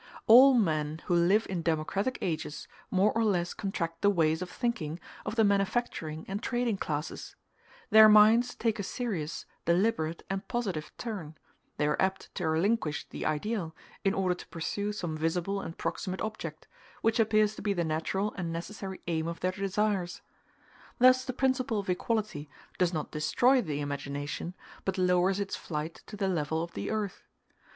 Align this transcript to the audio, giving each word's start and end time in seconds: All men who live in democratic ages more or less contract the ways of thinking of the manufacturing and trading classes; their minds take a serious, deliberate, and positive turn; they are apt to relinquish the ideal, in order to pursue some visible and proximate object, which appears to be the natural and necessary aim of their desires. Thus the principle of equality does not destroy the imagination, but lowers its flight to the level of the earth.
All 0.25 0.55
men 0.55 0.99
who 1.05 1.13
live 1.13 1.45
in 1.47 1.61
democratic 1.61 2.17
ages 2.23 2.67
more 2.89 3.11
or 3.13 3.23
less 3.23 3.53
contract 3.53 4.01
the 4.01 4.09
ways 4.09 4.41
of 4.41 4.49
thinking 4.49 4.99
of 5.27 5.35
the 5.35 5.43
manufacturing 5.43 6.25
and 6.27 6.41
trading 6.41 6.77
classes; 6.77 7.35
their 7.91 8.09
minds 8.09 8.55
take 8.55 8.79
a 8.79 8.83
serious, 8.83 9.45
deliberate, 9.65 10.25
and 10.27 10.47
positive 10.47 10.91
turn; 10.97 11.37
they 11.77 11.85
are 11.85 12.01
apt 12.01 12.33
to 12.33 12.47
relinquish 12.49 13.07
the 13.09 13.27
ideal, 13.27 13.75
in 14.03 14.15
order 14.15 14.33
to 14.33 14.47
pursue 14.47 14.91
some 14.91 15.15
visible 15.15 15.61
and 15.61 15.77
proximate 15.77 16.21
object, 16.21 16.67
which 17.03 17.19
appears 17.19 17.53
to 17.53 17.61
be 17.61 17.71
the 17.71 17.83
natural 17.83 18.33
and 18.35 18.51
necessary 18.51 19.01
aim 19.05 19.27
of 19.27 19.39
their 19.41 19.51
desires. 19.51 20.23
Thus 20.97 21.23
the 21.25 21.31
principle 21.31 21.77
of 21.77 21.91
equality 21.91 22.49
does 22.79 22.91
not 22.91 23.11
destroy 23.11 23.61
the 23.61 23.81
imagination, 23.81 24.55
but 24.83 24.97
lowers 24.97 25.39
its 25.39 25.55
flight 25.55 26.01
to 26.07 26.17
the 26.17 26.27
level 26.27 26.63
of 26.63 26.71
the 26.73 26.89
earth. 26.89 27.21